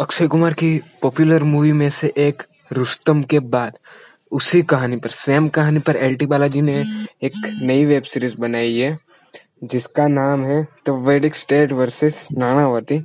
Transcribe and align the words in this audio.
अक्षय 0.00 0.26
कुमार 0.26 0.52
की 0.52 0.80
popular 1.02 1.42
movie 1.44 1.72
में 1.72 1.88
से 1.90 2.12
एक 2.18 2.42
रुस्तम 2.72 3.22
के 3.22 3.38
बाद 3.46 3.72
उसी 4.32 4.60
कहानी 4.62 4.96
पर, 4.96 5.08
सेम 5.08 5.48
कहानी 5.48 5.78
पर 5.78 5.96
एल 5.96 6.14
टी 6.14 6.26
बालाजी 6.26 6.60
ने 6.60 6.76
एक 7.22 7.32
नई 7.62 7.84
वेब 7.84 8.02
सीरीज़ 8.02 8.36
बनाई 8.36 8.78
है, 8.78 8.96
जिसका 9.64 10.06
नाम 10.08 10.44
है 10.44 10.62
the 10.86 10.90
verdict 11.06 11.34
state 11.34 11.72
versus 11.72 12.26
Nanavati. 12.32 12.96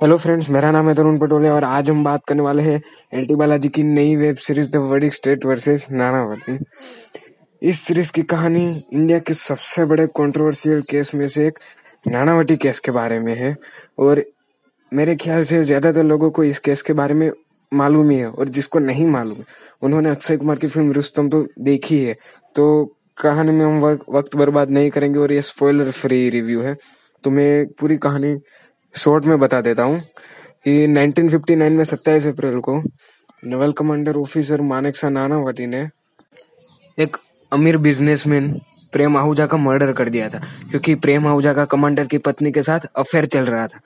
Hello 0.00 0.16
friends, 0.16 0.48
मेरा 0.50 0.70
नाम 0.70 0.88
है 0.88 0.94
तरुण 0.94 1.18
पटोले 1.18 1.48
और 1.48 1.64
आज 1.64 1.90
हम 1.90 2.02
बात 2.04 2.24
करने 2.28 2.42
वाले 2.42 2.62
हैं 2.62 2.80
एल 3.12 3.26
टी 3.26 3.34
बालाजी 3.34 3.68
की 3.68 3.82
नई 3.82 4.16
web 4.16 4.36
series 4.38 4.70
the 4.70 4.82
verdict 4.92 5.14
state 5.14 5.46
versus 5.46 5.86
Nanavati. 5.90 6.58
इस 7.62 7.80
सीरीज़ 7.80 8.12
की 8.12 8.22
कहानी 8.24 8.66
इंडिया 8.92 9.18
के 9.18 9.34
सबसे 9.34 9.84
बड़े 9.84 10.06
कंट्रोवर्शियल 10.16 10.82
केस 10.90 11.14
में 11.14 11.28
से 11.28 11.46
एक 11.46 11.58
नानावटी 12.04 12.56
केस 12.56 12.80
के 12.80 12.92
बारे 12.92 13.18
में 13.20 13.34
है, 13.36 13.56
और 13.98 14.24
मेरे 14.92 15.14
ख्याल 15.16 15.42
से 15.44 15.62
ज़्यादातर 15.64 16.04
लोगों 16.04 16.30
को 16.30 16.44
इस 16.44 16.58
केस 16.58 16.82
के 16.82 16.92
बारे 16.92 17.14
में 17.14 17.30
मालूम 17.72 18.10
ही 18.10 18.16
है 18.18 18.28
और 18.28 18.48
जिसको 18.48 18.78
नहीं 18.78 19.06
मालूम 19.06 19.42
उन्होंने 19.82 20.10
अक्षय 20.10 20.36
कुमार 20.36 20.56
की 20.58 20.66
फ़िल्म 20.68 20.92
रुस्तम 20.92 21.28
तो 21.28 21.46
देखी 21.60 21.98
है। 22.04 22.14
तो 22.56 22.94
कहानी 23.18 23.52
में 23.52 23.64
हम 23.64 23.80
वक, 23.80 24.04
वक्त 24.10 24.36
बर्बाद 24.36 24.70
नहीं 24.70 24.90
करेंगे 24.90 25.18
और 25.18 25.32
ये 25.32 25.42
स्पॉइलर 25.42 25.90
फ्री 25.90 26.28
रिव्यू 26.30 26.62
है। 26.62 26.76
तो 27.24 27.30
मैं 27.30 27.66
पूरी 27.80 27.96
कहानी 27.98 28.36
शॉर्ट 28.94 29.24
में 29.24 29.38
बता 29.38 29.60
देता 29.60 29.82
हूँ 29.82 30.00
कि 30.64 30.86
1959 30.88 31.72
में 31.72 31.84
27 31.84 32.26
अप्रैल 32.26 32.58
को 32.60 32.82
नवल 33.42 33.72
कमांडर 33.72 34.16
ऑफिसर 34.16 34.60
मानेक 34.62 34.96
सा 34.96 35.08
नानावती 35.08 35.66
ने 35.66 35.88
एक 36.98 37.16
अमीर 37.52 37.76
बिजनेसमैन 37.78 38.52
प्रेम 38.92 39.16
आहूजा 39.16 39.46
का 39.46 39.56
मर्डर 39.56 39.92
कर 39.92 40.08
दिया 40.08 40.28
था 40.28 40.38
क्योंकि 40.70 40.94
प्रेम 40.96 41.26
आहूजा 41.26 41.52
का 41.54 41.64
कमांडर 41.66 42.06
की 42.06 42.18
पत्नी 42.18 42.52
के 42.52 42.62
साथ 42.62 42.86
अफेयर 42.96 43.26
चल 43.26 43.44
रहा 43.44 43.66
था। 43.66 43.80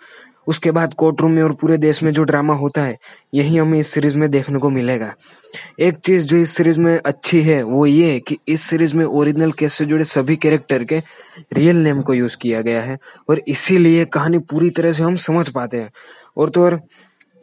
उसके 0.46 0.70
बाद 0.70 0.94
कोर्ट 0.94 1.20
रूम 1.20 1.30
में 1.30 1.42
और 1.42 1.52
पूरे 1.52 1.76
देश 1.78 2.02
में 2.02 2.12
जो 2.12 2.22
ड्रामा 2.22 2.54
होता 2.54 2.82
है, 2.82 2.98
यही 3.34 3.56
हमें 3.56 3.78
इस 3.78 3.86
सीरीज़ 3.86 4.16
में 4.16 4.30
देखने 4.30 4.58
को 4.58 4.70
मिलेगा। 4.70 5.14
एक 5.80 5.96
चीज़ 5.96 6.26
जो 6.26 6.36
इस 6.36 6.56
सीरीज़ 6.56 6.80
में 6.80 6.98
अच्छी 6.98 7.42
है, 7.42 7.62
वो 7.62 7.86
ये 7.86 8.12
है 8.12 8.20
कि 8.20 8.38
इस 8.48 8.62
सीरीज़ 8.62 8.96
में 8.96 9.04
ओरिजिनल 9.04 9.52
केस 9.52 9.72
से 9.72 9.84
जुड़े 9.84 10.04
सभी 10.04 10.36
कैरेक्टर 10.36 10.84
के 10.84 11.02
रियल 11.52 11.76
नेम 11.76 12.02
को 12.02 12.14
यूज़ 12.14 12.36
किया 12.36 12.60
गया 12.62 12.82
है 12.82 12.98
और 13.28 13.42
इसीलिए 13.48 14.04
कहानी 14.04 14.38
पूरी 14.38 14.70
तरह 14.70 14.92
से 14.92 15.04
हम 15.04 15.16
समझ 15.16 15.48
पाते 15.48 15.76
हैं। 15.76 15.90
और 16.36 16.50
तो 16.50 16.64
और 16.64 16.80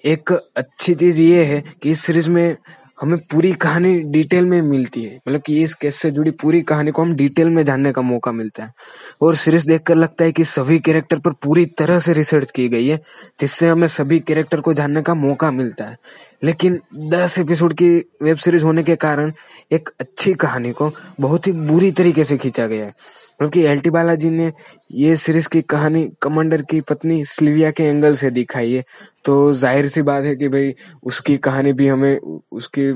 एक 0.04 0.32
अच्छी 0.32 0.96
चीज़ 0.96 1.22
ये 1.22 1.44
है 1.44 1.64
कि 1.84 1.92
इस 1.92 2.02
सीरीज़ 2.02 2.30
में 2.30 2.56
हमें 3.02 3.20
पूरी 3.20 3.54
कहानी 3.54 4.00
डिटेल 4.00 4.46
में 4.46 4.62
मिलती 4.62 5.04
है। 5.04 5.20
मतलब 5.28 5.42
कि 5.42 5.64
इस 5.64 5.74
केस 5.74 5.96
से 5.96 6.12
जुड़ी 6.12 6.32
पूरी 6.32 6.62
कहानी 6.62 6.92
को 6.92 7.02
हम 7.02 7.14
डिटेल 7.16 7.48
में 7.48 7.64
जानने 7.64 7.92
का 7.92 8.02
मौका 8.02 8.32
मिलता 8.32 8.64
है। 8.64 8.74
और 9.22 9.36
सीरीज़ 9.36 9.68
देखकर 9.68 9.96
लगता 9.96 10.26
है 10.26 10.32
कि 10.32 10.44
सभी 10.44 10.80
कैरेक्टर 10.80 11.20
पर 11.20 11.32
पूरी 11.32 11.66
तरह 11.66 12.00
से 12.00 12.14
रिसर्च 12.14 12.52
की 12.52 12.70
गई 12.70 12.88
है, 12.88 13.02
जिससे 13.40 13.68
हमें 13.68 13.88
सभी 13.88 14.20
कैरेक्टर 14.20 14.62
को 14.62 14.74
जानने 14.74 15.02
का 15.02 15.14
मौका 15.14 15.52
मिलता 15.52 15.86
है। 15.86 15.98
लेकिन 16.44 16.80
दस 16.96 17.40
एपिसोड 17.40 17.74
की 17.74 17.98
वेब 18.24 18.38
सीरीज़ 18.38 18.64
होने 18.64 18.84
के 18.84 18.96
कारण 18.96 19.32
एक 19.72 19.90
अच्छी 20.00 20.34
कहानी 20.34 20.72
को 20.72 20.92
बहुत 21.20 21.48
ही 21.48 21.52
बुरी 21.52 21.92
तरीके 21.92 22.24
से 22.24 22.38
खींचा 22.38 22.68
गया 22.68 22.86
है। 22.86 22.94
क्योंकि 23.38 23.62
एल 23.62 23.80
टी 23.80 23.90
बालाजी 23.90 24.30
ने 24.30 24.54
ये 24.92 25.16
सीरीज़ 25.16 25.50
की 25.50 25.62
कहानी 25.62 26.12
कमांडर 26.22 26.62
की 26.62 26.82
पत्नी 26.82 27.26
स्लिविया 27.26 27.72
के 27.72 27.84
एंगल 27.84 28.16
से 28.16 28.30
दिखाई 28.30 28.74
है। 28.74 28.84
तो 29.30 29.54
ज़ाहिर 29.54 29.88
सी 29.88 30.02
बात 30.02 30.24
है 30.24 30.36
कि 30.36 30.48
भाई, 30.48 30.74
उसकी 31.04 31.38
कहानी 31.38 31.74
भी 31.74 31.88
हमें, 31.88 32.18
उसकी 32.52 32.92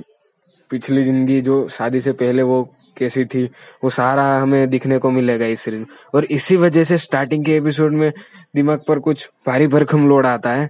पिछली 0.71 1.03
ज़िंदगी 1.03 1.39
जो 1.41 1.67
शादी 1.67 1.99
से 2.01 2.11
पहले 2.11 2.43
वो 2.43 2.63
कैसी 2.97 3.25
थी, 3.25 3.43
वो 3.83 3.89
सारा 3.89 4.23
हमें 4.39 4.69
दिखने 4.69 4.97
को 4.97 5.11
मिलेगा 5.11 5.45
इस 5.45 5.59
सीरीज़ 5.59 5.83
और 6.15 6.25
इसी 6.25 6.55
वजह 6.55 6.83
से 6.83 6.97
स्टार्टिंग 6.97 7.45
के 7.45 7.55
एपिसोड 7.57 7.93
में 7.93 8.11
दिमाग 8.55 8.83
पर 8.87 8.99
कुछ 8.99 9.29
भारी 9.47 9.67
भरखम 9.67 10.07
लोड 10.09 10.25
आता 10.25 10.53
है। 10.53 10.69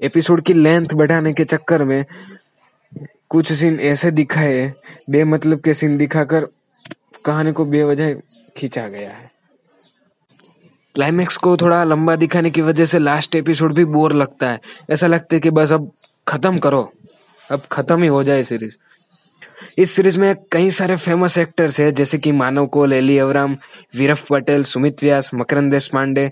एपिसोड 0.00 0.42
की 0.42 0.54
लेंथ 0.54 0.94
बढ़ाने 0.94 1.32
के 1.32 1.44
चक्कर 1.44 1.84
में 1.84 2.04
कुछ 3.30 3.52
सीन 3.52 3.80
ऐसे 3.80 4.10
दिखाए, 4.10 4.72
बेमतलब 5.10 5.60
के 5.60 5.74
सीन 5.74 5.96
दिखाकर 5.96 6.48
कहानी 7.24 7.52
को 7.52 7.64
बेवजह 7.64 8.14
खींचा 8.56 8.88
गया 8.88 9.10
है। 9.10 9.30
क्लाइमेक्स 10.98 11.36
को 11.36 11.56
थोड़ा 11.56 11.84
लंबा 11.84 12.14
दिखाने 12.16 12.50
की 12.50 12.60
वजह 12.60 12.84
से 12.84 12.98
लास्ट 12.98 13.36
एपिसोड 13.36 13.74
भी 13.74 13.84
बोर 13.84 14.12
लगता 14.12 14.48
है। 14.50 14.60
ऐसा 14.90 15.06
लगता 15.06 15.34
है 15.36 15.40
कि 15.40 15.50
बस 15.50 15.72
अब 15.72 15.92
खत्म 16.28 16.58
करो। 16.58 16.92
अब 17.50 17.62
खत्म 17.72 18.02
ही 18.02 18.08
हो 18.08 18.22
जाए 18.24 18.42
सीरीज़ 18.44 18.76
इस 19.78 19.90
सीरीज़ 19.90 20.18
में 20.18 20.34
कई 20.52 20.70
सारे 20.70 20.96
फ़ेमस 20.96 21.38
एक्टर्स 21.38 21.80
हैं, 21.80 21.94
जैसे 21.94 22.18
कि 22.18 22.32
मानव 22.32 22.66
कोल, 22.66 22.92
एली 22.92 23.18
अवराम 23.18 23.56
वीरफ 23.96 24.26
पटेल, 24.30 24.62
सुमित 24.62 25.02
व्यास, 25.02 25.30
मकरंद 25.34 25.70
देश 25.70 25.88
पांडे, 25.88 26.30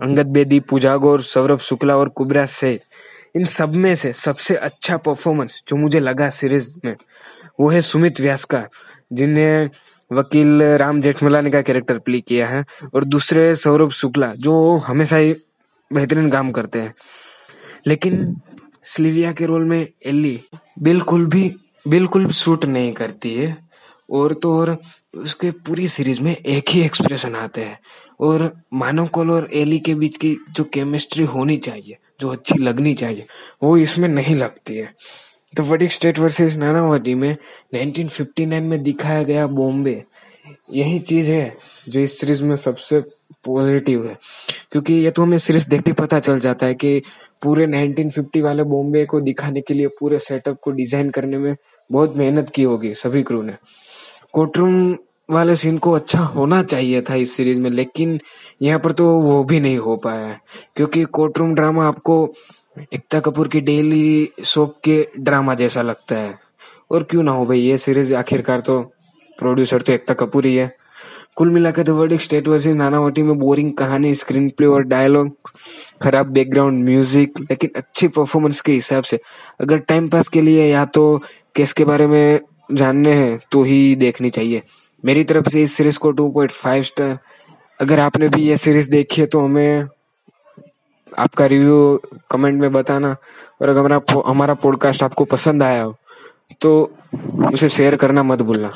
अंगद 0.00 0.26
बेदी, 0.26 0.60
पूजा 0.60 0.96
गौर, 0.96 1.22
सौरभ 1.22 1.58
शुक्ला 1.58 1.96
और 1.96 2.08
कुबरा 2.08 2.46
से 2.46 2.80
इन 3.36 3.44
सब 3.44 3.74
में 3.74 3.94
से 3.94 4.12
सबसे 4.12 4.56
अच्छा 4.56 4.96
परफॉर्मेंस 4.96 5.62
जो 5.68 5.76
मुझे 5.76 6.00
लगा 6.00 6.28
सीरीज़ 6.28 6.76
में, 6.84 6.96
वो 7.60 7.68
है 7.68 7.80
सुमित 7.80 8.20
व्यास 8.20 8.44
का, 8.44 8.64
जिन्हें 9.12 9.70
वकील 10.12 10.62
राम 10.62 11.00
जेठमलानी 11.00 11.50
का 11.50 11.62
कैरेक्टर 11.62 11.98
प्ले 11.98 12.20
किया 12.20 12.48
है 12.48 12.64
और 12.94 13.04
दूसरे 13.04 13.54
सौरभ 13.54 13.90
शुक्ला, 13.90 14.34
जो 14.34 14.76
हमेशा 14.76 15.16
ही 15.16 15.32
बेहतरीन 15.92 16.30
काम 16.30 16.52
करते 16.52 16.80
हैं। 16.80 16.94
लेकिन 17.86 18.40
स्लीविया 18.82 19.32
के 19.32 19.46
रोल 19.46 19.64
में 19.64 19.88
एली 20.06 20.40
बिल्कुल 20.78 21.26
भी, 21.26 21.56
बिल्कुल 21.88 22.26
सूट 22.26 22.64
नहीं 22.64 22.92
करती 22.92 23.34
है। 23.34 23.66
और 24.10 24.34
तो 24.34 24.60
और 24.60 24.78
उसके 25.14 25.50
पूरी 25.50 25.88
सीरीज़ 25.88 26.20
में 26.20 26.36
एक 26.36 26.64
ही 26.70 26.82
एक्सप्रेशन 26.82 27.34
आते 27.34 27.60
हैं। 27.60 27.80
और 28.20 28.60
मानव 28.74 29.06
कौल 29.06 29.30
और 29.30 29.48
एली 29.52 29.78
के 29.78 29.94
बीच 29.94 30.16
की 30.16 30.36
जो 30.50 30.64
केमिस्ट्री 30.64 31.24
होनी 31.24 31.56
चाहिए, 31.56 31.96
जो 32.20 32.28
अच्छी 32.28 32.54
लगनी 32.58 32.94
चाहिए, 32.94 33.26
वो 33.62 33.76
इसमें 33.76 34.08
नहीं 34.08 34.34
लगती 34.34 34.76
है। 34.76 34.94
तो 35.56 35.62
वडिक 35.62 35.92
स्टेट 35.92 36.18
वर्सेस 36.18 36.56
नानावटी 36.56 37.14
में 37.14 37.36
1959 37.74 38.60
में 38.60 38.82
दिखाया 38.82 39.22
गया 39.22 39.46
बॉम्बे 39.46 40.04
यही 40.72 40.98
चीज़ 40.98 41.30
है 41.30 41.56
जो 41.88 42.00
इस 42.00 42.18
सीरीज़ 42.20 42.42
में 42.44 42.56
सबसे 42.56 43.00
पॉजिटिव 43.44 44.06
है। 44.06 44.16
क्योंकि 44.72 44.94
ये 44.94 45.10
तो 45.10 45.22
हमें 45.22 45.38
सीरीज़ 45.38 45.68
देख 45.68 45.82
के 45.82 45.92
पता 45.92 46.18
चल 46.18 46.38
जाता 46.38 46.66
है 46.66 46.74
कि 46.74 47.02
पूरे 47.42 47.66
1950 47.66 48.42
वाले 48.42 48.62
बॉम्बे 48.62 49.04
को 49.04 49.20
दिखाने 49.20 49.60
के 49.60 49.74
लिए, 49.74 49.86
पूरे 49.86 50.18
सेटअप 50.18 50.58
को 50.62 50.70
डिज़ाइन 50.70 51.10
करने 51.10 51.38
में 51.38 51.56
बहुत 51.92 52.16
मेहनत 52.16 52.50
की 52.50 52.62
होगी 52.62 52.94
सभी 52.94 53.22
क्रू 53.22 53.42
ने। 53.42 53.54
कोर्टरूम 54.32 54.96
वाले 55.30 55.54
सीन 55.56 55.78
को 55.78 55.92
अच्छा 55.92 56.20
होना 56.20 56.62
चाहिए 56.62 57.00
था 57.02 57.14
इस 57.14 57.36
सीरीज़ 57.36 57.60
में, 57.60 57.70
लेकिन 57.70 58.20
यहाँ 58.62 58.78
पर 58.78 58.92
तो 58.92 59.10
वो 59.20 59.44
भी 59.44 59.60
नहीं 59.60 59.78
हो 59.78 59.96
पाया 59.96 60.26
है। 60.26 60.40
क्योंकि 60.76 61.04
कोर्टरूम 61.04 61.54
ड्रामा 61.54 61.88
आपको 61.88 62.34
एकता 62.76 63.20
कपूर 63.20 63.48
की 63.48 63.60
डेली 63.60 64.28
सोप 64.44 64.74
के 64.84 65.06
ड्रामा 65.18 65.54
जैसा 65.54 65.82
लगता 65.82 66.16
है। 66.16 66.38
और 66.90 67.02
क्यों 67.02 67.22
ना 67.22 67.30
हो 67.30 67.46
भाई, 67.46 67.60
ये 67.60 67.76
सीरीज़ 67.78 68.14
आखिरकार 68.14 68.60
तो 68.60 68.80
प्रोड्यूसर 69.38 69.82
तो 69.82 69.92
एकता 69.92 70.14
कपूर 70.14 70.46
ही 70.46 70.54
है। 70.56 70.74
कुल 71.36 71.50
मिलाकर 71.50 71.82
the 71.82 71.90
verdict 71.90 72.20
state 72.20 72.48
versus 72.48 72.76
Nanavati 72.76 73.22
में 73.22 73.38
बोरिंग 73.38 73.72
कहानी 73.72 74.14
स्क्रीन 74.14 74.48
प्ले 74.50 74.66
और 74.66 74.82
डायलॉग 74.82 75.50
खराब 76.02 76.26
बैकग्राउंड 76.26 76.84
म्यूज़िक 76.84 77.40
लेकिन 77.40 77.70
अच्छी 77.76 78.08
परफॉर्मेंस 78.08 78.60
के 78.60 78.72
हिसाब 78.72 79.04
से। 79.04 79.20
अगर 79.60 79.78
टाइम 79.78 80.08
पास 80.08 80.28
के 80.28 80.40
लिए 80.40 80.66
या 80.66 80.84
तो 80.84 81.22
केस 81.56 81.72
के 81.72 81.84
बारे 81.84 82.06
में 82.06 82.40
जानने 82.72 83.14
हैं 83.14 83.38
तो 83.52 83.62
ही 83.62 83.94
देखनी 83.96 84.30
चाहिए। 84.30 84.62
मेरी 85.04 85.24
तरफ़ 85.24 85.48
से 85.48 85.62
इस 85.62 85.72
सीरीज़ 85.72 85.98
को 85.98 86.12
2.5 86.12 86.82
स्टार 86.84 87.18
अगर 87.80 88.00
आपने 88.00 88.28
भी 88.28 88.42
ये 88.42 88.56
सीरीज़ 88.56 88.90
देखी 88.90 89.20
है 89.20 89.26
तो 89.26 89.40
हमें 89.40 89.88
आपका 91.12 91.46
रिव्यू 91.46 92.00
कमेंट 92.30 92.60
में 92.60 92.72
बताना। 92.72 93.14
और 93.62 93.68
अगर 93.68 93.92
हमारा 94.26 94.54
पॉडकास्ट 94.54 95.02
आपको 95.02 95.24
पसंद 95.26 95.62
आया 95.62 95.82
हो 95.82 95.94
तो 96.60 96.70
उसे 97.52 97.68
शेयर 97.68 97.96
करना 97.96 98.22
मत 98.22 98.42
भूलना। 98.42 98.70